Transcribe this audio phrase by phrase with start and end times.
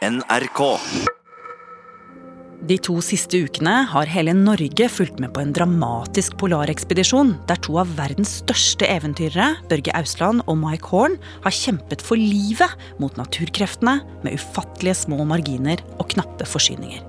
[0.00, 0.60] NRK.
[2.64, 7.76] De to siste ukene har hele Norge fulgt med på en dramatisk polarekspedisjon der to
[7.82, 13.98] av verdens største eventyrere, Børge Ausland og Mike Horn, har kjempet for livet mot naturkreftene
[14.24, 17.04] med ufattelige små marginer og knappe forsyninger.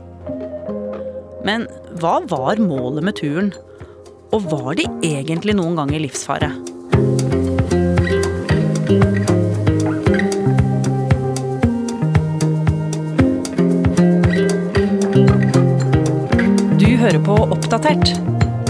[1.47, 1.69] Men
[2.03, 3.53] hva var målet med turen?
[4.35, 6.51] Og var de egentlig noen gang i livsfare?
[17.21, 18.11] Hører på Oppdatert.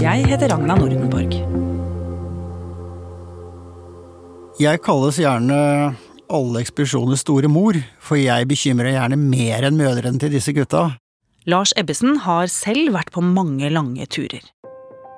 [0.00, 1.32] Jeg heter Ragna Nordenborg.
[4.60, 5.94] Jeg kalles gjerne
[6.32, 10.98] alle ekspedisjoners store mor, for jeg bekymrer gjerne mer enn mødrene til disse gutta.
[11.46, 14.42] Lars Ebbesen har selv vært på mange lange turer.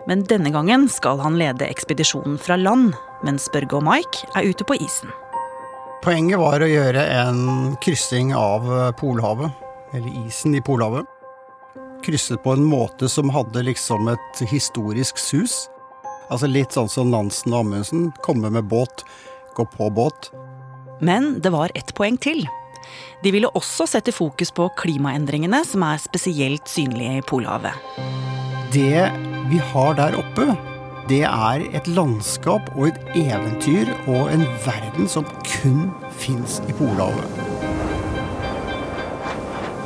[0.08, 2.94] Men denne gangen skal han lede ekspedisjonen fra land,
[3.24, 5.10] mens Børge og Mike er ute på isen.
[6.04, 8.68] Poenget var å gjøre en kryssing av
[9.00, 9.52] Polhavet,
[9.96, 11.08] eller isen i Polhavet.
[12.04, 15.64] Krysset på en måte som hadde liksom et historisk sus.
[16.28, 18.10] Altså litt sånn som Nansen og Amundsen.
[18.24, 19.04] Komme med båt,
[19.56, 20.28] gå på båt.
[21.00, 22.44] Men det var ett poeng til.
[23.24, 27.72] De ville også sette fokus på klimaendringene som er spesielt synlige i Polhavet.
[28.74, 29.08] Det
[29.48, 30.50] vi har der oppe,
[31.08, 35.88] det er et landskap og et eventyr og en verden som kun
[36.20, 37.40] fins i Polhavet.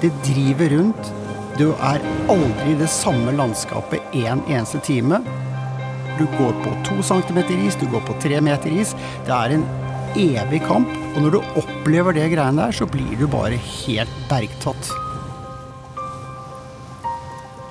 [0.03, 1.15] Det driver rundt.
[1.59, 5.19] Du er aldri i det samme landskapet en eneste time.
[6.15, 8.93] Du går på to centimeter is, du går på tre meter is.
[9.27, 9.65] Det er en
[10.15, 14.93] evig kamp, og når du opplever det greiene der, så blir du bare helt bergtatt.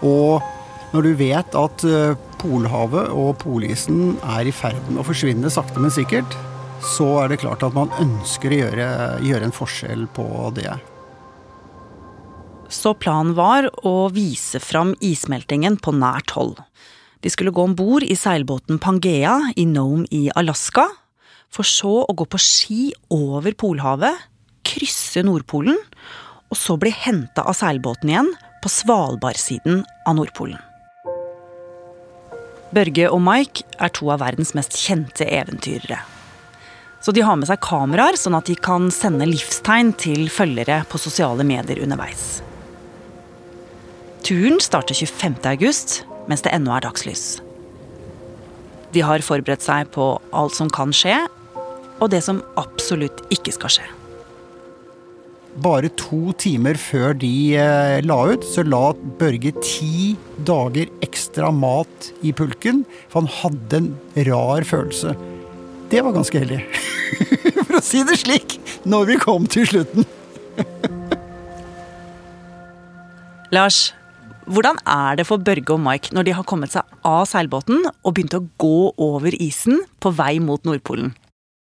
[0.04, 0.44] Og
[0.92, 5.80] når du vet at eh, Polhavet og polisen er i ferd med å forsvinne sakte,
[5.80, 6.36] men sikkert,
[6.84, 8.92] så er det klart at man ønsker å gjøre,
[9.32, 10.28] gjøre en forskjell på
[10.60, 10.76] det.
[12.70, 16.58] Så planen var å vise fram issmeltingen på nært hold.
[17.24, 20.86] De skulle gå om bord i seilbåten Pangea i Nome i Alaska,
[21.50, 22.82] for så å gå på ski
[23.14, 24.28] over Polhavet,
[24.68, 25.80] krysse Nordpolen,
[26.52, 28.34] og så bli henta av seilbåten igjen
[28.64, 30.60] på Svalbardsiden av Nordpolen.
[32.76, 36.02] Børge og Mike er to av verdens mest kjente eventyrere.
[37.00, 41.00] Så de har med seg kameraer, sånn at de kan sende livstegn til følgere på
[41.00, 42.42] sosiale medier underveis.
[44.28, 45.38] Turen starter 25.
[45.48, 47.38] august, mens det ennå er dagslys.
[48.92, 51.16] De har forberedt seg på alt som kan skje,
[52.04, 53.86] og det som absolutt ikke skal skje.
[55.64, 62.10] Bare to timer før de eh, la ut, så la Børge ti dager ekstra mat
[62.20, 63.90] i pulken, for han hadde en
[64.28, 65.16] rar følelse.
[65.88, 66.60] Det var ganske heldig,
[67.64, 70.04] for å si det slik, når vi kom til slutten.
[73.56, 73.94] Lars,
[74.48, 78.14] hvordan er det for Børge og Mike når de har kommet seg av seilbåten og
[78.14, 81.14] begynt å gå over isen på vei mot Nordpolen?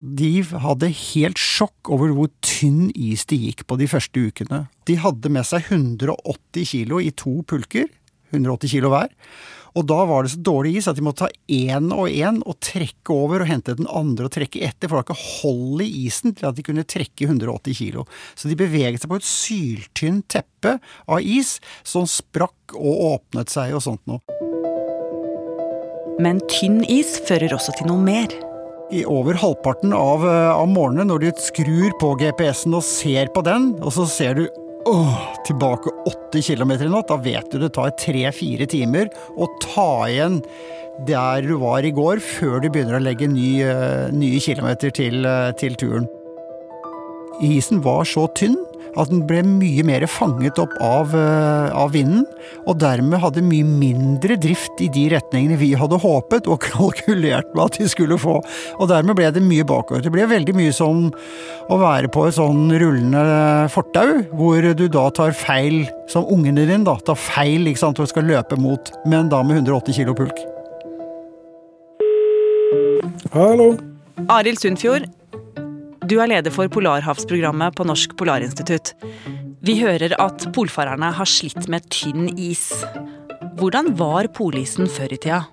[0.05, 4.65] De hadde helt sjokk over hvor tynn is de gikk på de første ukene.
[4.85, 7.87] De hadde med seg 180 kilo i to pulker,
[8.33, 9.11] 180 kilo hver.
[9.75, 12.55] Og da var det så dårlig is at de måtte ta én og én og
[12.63, 15.89] trekke over og hente den andre og trekke etter, for det var ikke hold i
[16.05, 18.05] isen til at de kunne trekke 180 kilo.
[18.39, 20.77] Så de beveget seg på et syltynt teppe
[21.11, 24.23] av is som sprakk og åpnet seg og sånt noe.
[26.23, 28.31] Men tynn is fører også til noe mer.
[28.95, 33.43] I over halvparten av, eh, av morgenen, når du skrur på GPS-en og ser på
[33.43, 34.47] den, og så ser du
[34.87, 39.89] åh, tilbake åtte kilometer i natt, da vet du det tar tre-fire timer å ta
[40.09, 40.41] igjen
[41.07, 45.25] der du var i går, før du begynner å legge ny, eh, nye kilometer til,
[45.25, 46.07] eh, til turen.
[47.43, 48.55] Isen var så tynn
[48.99, 52.25] at den ble mye mer fanget opp av, eh, av vinden,
[52.65, 57.65] og dermed hadde mye mindre drift i de retningene vi hadde håpet og kalkulert med
[57.67, 58.39] at de skulle få.
[58.79, 60.03] Og dermed ble det mye bakover.
[60.05, 61.07] Det ble veldig mye som
[61.69, 63.25] å være på et sånn rullende
[63.73, 68.11] fortau, hvor du da tar feil, som ungene dine, da, tar feil ikke sant, og
[68.11, 70.39] skal løpe mot, men da med 180 kilo pulk.
[73.35, 73.73] Hallo.
[74.31, 75.09] Arild Sundfjord,
[76.05, 78.93] du er leder for Polarhavsprogrammet på Norsk Polarinstitutt.
[79.65, 82.69] Vi hører at polfarerne har slitt med tynn is.
[83.57, 85.45] Hvordan var polisen før i tida?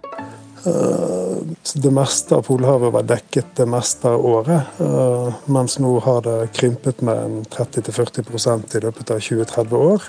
[0.62, 6.52] Det meste av Polhavet var dekket det meste av året, eh, mens nå har det
[6.54, 10.02] krympet med 30-40% i løpet av 20-30 år.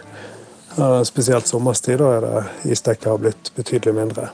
[0.77, 4.29] Eh, Spesielt sommerstid da er det isdekket har blitt betydelig mindre.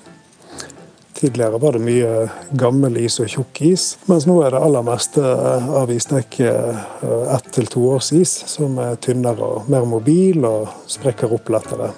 [1.19, 2.11] Tidligere var det mye
[2.55, 7.03] gammel is og tjukk is, mens nå er det aller meste av isdekket
[7.35, 11.89] ett til to års is, som er tynnere og mer mobil og sprekker opp lettere.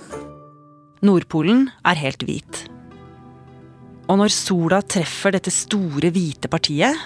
[1.05, 2.63] Nordpolen er helt hvit.
[4.09, 6.97] Og når sola treffer dette store, hvite partiet,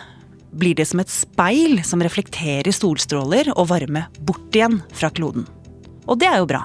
[0.56, 5.44] blir det som et speil som reflekterer solstråler og varme bort igjen fra kloden.
[6.08, 6.64] Og det er jo bra.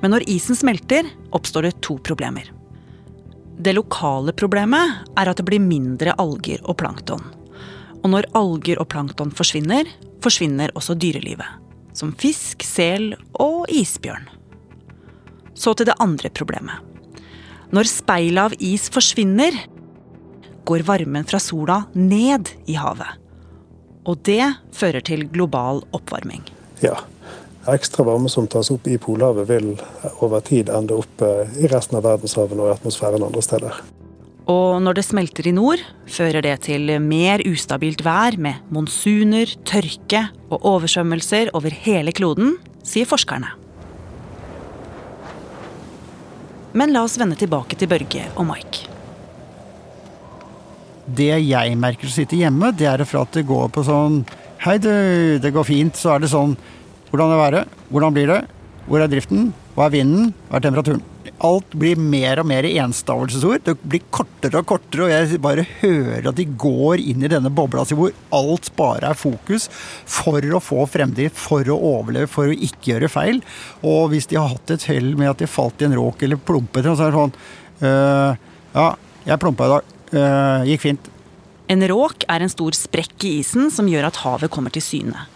[0.00, 2.46] Men når isen smelter, oppstår det to problemer.
[3.60, 7.20] Det lokale problemet er at det blir mindre alger og plankton.
[8.00, 9.88] Og når alger og plankton forsvinner,
[10.24, 11.58] forsvinner også dyrelivet.
[11.92, 14.24] Som fisk, sel og isbjørn.
[15.52, 16.80] Så til det andre problemet.
[17.70, 19.52] Når speilet av is forsvinner,
[20.64, 23.20] går varmen fra sola ned i havet.
[24.08, 26.46] Og det fører til global oppvarming.
[26.80, 26.96] Ja.
[27.68, 29.74] Ekstra varme som tas opp i Polhavet, vil
[30.24, 31.24] over tid ende opp
[31.60, 33.80] i resten av verdenshavene og i atmosfæren andre steder.
[34.50, 40.24] Og når det smelter i nord, fører det til mer ustabilt vær med monsuner, tørke
[40.48, 43.52] og oversvømmelser over hele kloden, sier forskerne.
[46.72, 48.88] Men la oss vende tilbake til Børge og Mike.
[51.10, 54.22] Det jeg merker som sitter hjemme, det er fra at det går på sånn
[54.60, 54.90] Hei, du,
[55.40, 55.96] det går fint.
[55.96, 56.50] Så er det sånn
[57.10, 57.78] Hvordan er været?
[57.90, 58.40] Hvordan blir det?
[58.86, 59.50] Hvor er driften?
[59.76, 60.30] Hva er vinden?
[60.48, 61.02] Hva er temperaturen?
[61.46, 63.62] Alt blir mer og mer enstavelsesord.
[63.64, 67.52] Det blir kortere og kortere, og jeg bare hører at de går inn i denne
[67.54, 69.68] bobla si hvor alt bare er fokus
[70.08, 73.40] for å få fremdrift, for å overleve, for å ikke gjøre feil.
[73.86, 76.40] Og hvis de har hatt et hell med at de falt i en råk eller
[76.40, 77.34] plumpet, så er det sånn
[77.88, 78.46] øh,
[78.76, 78.88] Ja,
[79.26, 79.96] jeg plumpa i dag.
[80.10, 81.10] Øh, gikk fint.
[81.70, 85.28] En råk er en stor sprekk i isen som gjør at havet kommer til syne.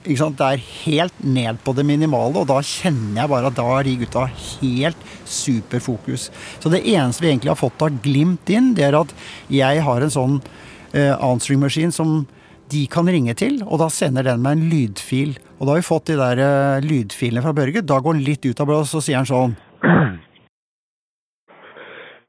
[0.00, 3.84] Det er helt ned på det minimale, og da kjenner jeg bare at da er
[3.84, 4.96] de gutta helt
[5.28, 6.30] superfokus.
[6.56, 9.12] Så det eneste vi egentlig har fått av glimt inn, det er at
[9.52, 12.24] jeg har en sånn uh, answering-maskin som
[12.72, 15.36] de kan ringe til, og da sender den meg en lydfil.
[15.58, 17.84] Og da har vi fått de der uh, lydfilene fra Børge.
[17.84, 19.56] Da går han litt ut av blås, og sier han sånn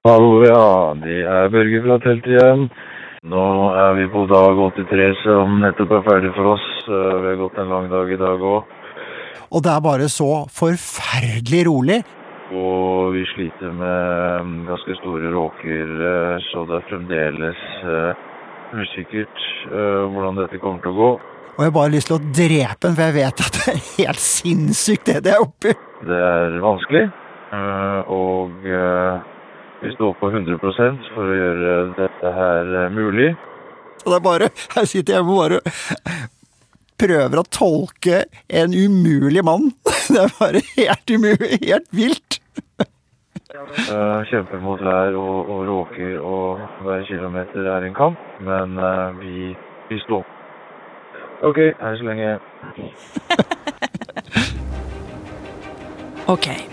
[0.07, 0.91] Hallo, ja.
[0.99, 2.67] Det er Børge fra teltet igjen.
[3.21, 3.41] Nå
[3.77, 6.63] er vi på dag 83 som nettopp er ferdig for oss.
[6.89, 8.71] Eh, vi har gått en lang dag i dag òg.
[9.53, 11.99] Og det er bare så forferdelig rolig.
[12.49, 18.23] Og vi sliter med ganske store råker, eh, så det er fremdeles uh,
[18.73, 21.11] usikkert uh, hvordan dette kommer til å gå.
[21.51, 23.83] Og jeg har bare lyst til å drepe den, for jeg vet at det er
[23.99, 25.75] helt sinnssykt det det er oppi.
[26.09, 27.05] Det er vanskelig,
[28.17, 28.65] og
[29.81, 30.59] vi står på 100
[31.13, 33.31] for å gjøre dette her eh, mulig.
[34.01, 35.59] Og det er bare Her sitter jeg og bare
[37.01, 38.23] prøver å tolke
[38.61, 39.71] en umulig mann.
[40.11, 41.57] Det er bare helt umulig.
[41.65, 42.37] Helt vilt.
[43.51, 48.19] Uh, kjemper mot vær og, og råker, og hver kilometer er en kamp.
[48.43, 49.55] Men uh, vi,
[49.89, 50.25] vi står.
[51.47, 52.37] OK, her så lenge.
[56.35, 56.70] OK.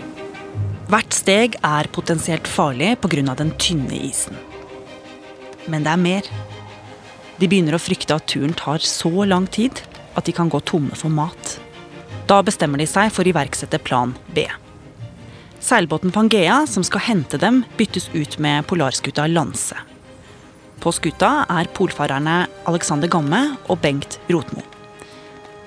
[0.89, 3.35] Hvert steg er potensielt farlig pga.
[3.35, 4.35] den tynne isen.
[5.67, 6.23] Men det er mer.
[7.37, 9.83] De begynner å frykte at turen tar så lang tid
[10.15, 11.59] at de kan gå tomme for mat.
[12.25, 14.47] Da bestemmer de seg for å iverksette plan B.
[15.59, 19.77] Seilbåten Pangea, som skal hente dem, byttes ut med polarskuta Lanse.
[20.79, 24.63] På skuta er polfarerne Alexander Gamme og Bengt Rotmo.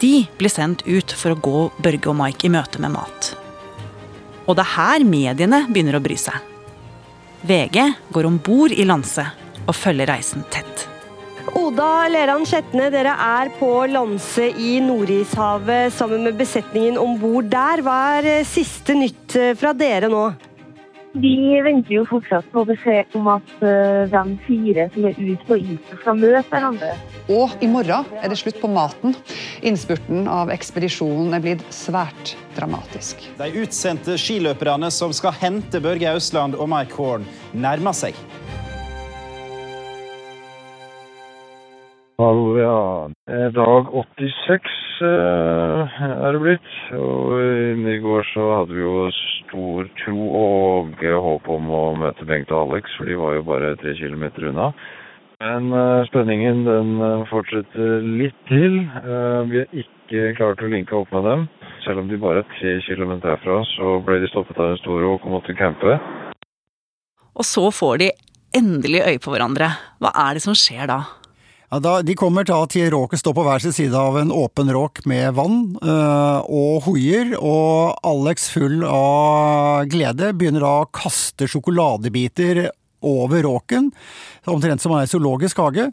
[0.01, 3.37] De blir sendt ut for å gå Børge og Mike i møte med mat.
[4.47, 6.39] Og det er her mediene begynner å bry seg.
[7.47, 7.79] VG
[8.15, 9.25] går om bord i Lanse
[9.67, 10.87] og følger reisen tett.
[11.59, 17.83] Oda Leran Skjetne, dere er på Lanse i Nordishavet sammen med besetningen om bord der.
[17.83, 20.23] Hva er eh, siste nytt eh, fra dere nå?
[21.13, 21.35] Vi
[21.67, 26.17] venter jo fortsatt på beskjed om at de fire som er ute på isen, skal
[26.17, 26.95] møte hverandre.
[27.31, 29.15] Og i morgen er det slutt på maten.
[29.63, 33.23] Innspurten av ekspedisjonen er blitt svært dramatisk.
[33.39, 38.19] De utsendte skiløperne som skal hente Børge Ausland og Mike Horn, nærmer seg.
[42.19, 42.79] Hallo, ja.
[43.55, 43.89] Dag
[44.19, 45.95] 86 uh,
[46.27, 46.75] er det blitt.
[46.99, 52.53] Og i går så hadde vi jo stor tro og håp om å møte Bengt
[52.53, 54.73] og Alex, for de var jo bare tre kilometer unna.
[55.43, 58.79] Men uh, spenningen den uh, fortsetter litt til.
[59.51, 61.47] vi har ikke klart å linke opp med dem.
[61.83, 65.09] Selv om de bare er tre km herfra, så ble de stoppet av en stor
[65.09, 65.97] og måtte campe.
[67.33, 68.13] Og så får de
[68.55, 69.73] endelig øye på hverandre.
[69.99, 71.01] Hva er det som skjer da?
[71.73, 74.69] Ja, da, de kommer da til råket står på hver sin side av en åpen
[74.77, 81.49] råk med vann øh, og hoier, og Alex full av glede begynner da å kaste
[81.49, 82.67] sjokoladebiter
[83.07, 83.91] over råken,
[84.51, 85.91] omtrent som en zoologisk hage.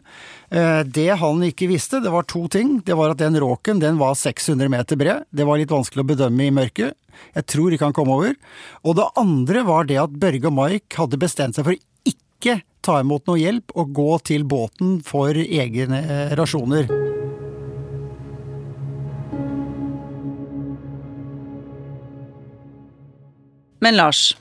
[0.50, 2.78] Eh, det han ikke visste, det var to ting.
[2.86, 5.28] Det var at den råken den var 600 meter bred.
[5.30, 6.96] Det var litt vanskelig å bedømme i mørket.
[7.36, 8.34] Jeg tror ikke han kom over.
[8.86, 13.00] Og det andre var det at Børge og Mike hadde bestemt seg for ikke ta
[13.02, 16.00] imot noe hjelp og gå til båten for egne
[16.38, 16.88] rasjoner.
[23.80, 24.36] Men Lars,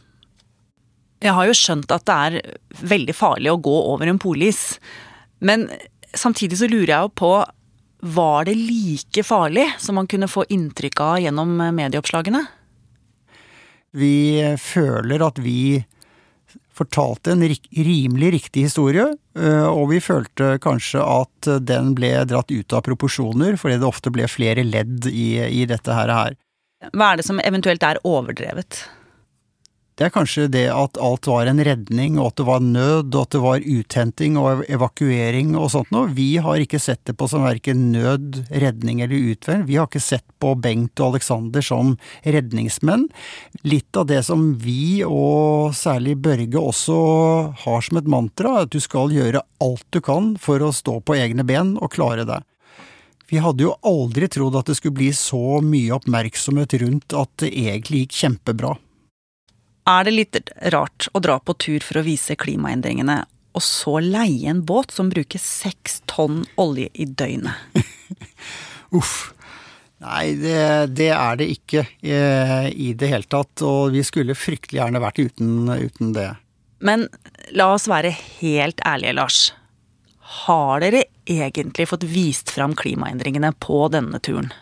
[1.20, 2.58] jeg har jo skjønt at det er
[2.94, 4.80] veldig farlig å gå over en polis.
[5.44, 5.68] Men
[6.16, 7.34] samtidig så lurer jeg jo på
[8.00, 12.46] Var det like farlig som man kunne få inntrykk av gjennom medieoppslagene?
[13.92, 15.84] Vi føler at vi
[16.80, 22.76] fortalte en rimelig riktig historie, eh, og vi følte kanskje at den ble dratt ut
[22.78, 26.38] av proporsjoner, fordi det ofte ble flere ledd i, i dette her.
[26.94, 28.86] Hva er det som eventuelt er overdrevet?
[30.00, 33.26] Det er kanskje det at alt var en redning, og at det var nød, og
[33.26, 36.08] at det var uthenting og evakuering og sånt noe.
[36.16, 39.68] Vi har ikke sett det på som verken nød, redning eller utvelg.
[39.68, 43.10] Vi har ikke sett på Bengt og Alexander som redningsmenn.
[43.68, 47.00] Litt av det som vi, og særlig Børge, også
[47.68, 51.02] har som et mantra, er at du skal gjøre alt du kan for å stå
[51.04, 52.40] på egne ben og klare det.
[53.28, 57.52] Vi hadde jo aldri trodd at det skulle bli så mye oppmerksomhet rundt at det
[57.52, 58.80] egentlig gikk kjempebra
[59.90, 60.40] er det litt
[60.74, 63.24] rart å dra på tur for å vise klimaendringene,
[63.58, 67.80] og så leie en båt som bruker seks tonn olje i døgnet?
[69.00, 69.34] Uff.
[70.00, 70.60] Nei, det,
[70.96, 75.20] det, er det ikke eh, i det hele tatt, og vi skulle fryktelig gjerne vært
[75.20, 76.30] uten, uten det.
[76.80, 77.10] Men
[77.52, 79.42] la oss være helt ærlige, Lars.
[80.46, 84.54] Har dere egentlig fått vist fram klimaendringene på denne turen?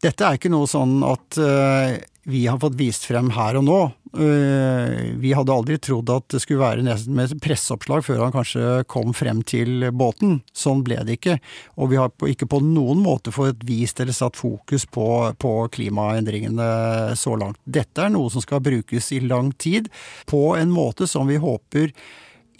[0.00, 1.96] Dette er ikke noe sånn at uh,
[2.28, 3.80] vi har fått vist frem her og nå.
[4.10, 8.82] Uh, vi hadde aldri trodd at det skulle være nesten med presseoppslag før han kanskje
[8.90, 10.40] kom frem til båten.
[10.52, 11.38] Sånn ble det ikke.
[11.80, 15.06] Og vi har ikke på noen måte fått vist eller satt fokus på,
[15.40, 16.70] på klimaendringene
[17.18, 17.60] så langt.
[17.64, 19.88] Dette er noe som skal brukes i lang tid,
[20.26, 21.94] på en måte som vi håper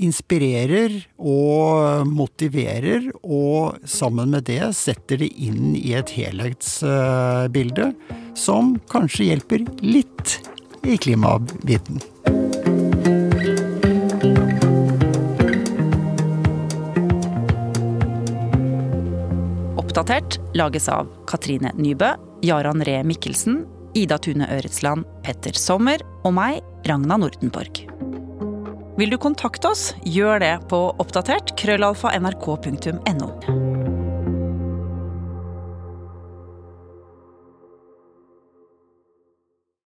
[0.00, 7.90] inspirerer og motiverer, og sammen med det setter det inn i et helhetsbilde
[8.38, 10.38] som kanskje hjelper litt
[10.86, 12.00] i klimabiten.
[19.80, 22.14] Oppdatert lages av Katrine Nybø,
[22.46, 23.64] Jaran Ree Mikkelsen,
[23.98, 27.89] Ida Tune Øretsland, Petter Sommer og meg, Ragna Nordenborg.
[28.98, 33.69] Vil du kontakte oss, gjør det på oppdatert krøllalfa nrk.no.